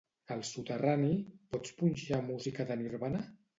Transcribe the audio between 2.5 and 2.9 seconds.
de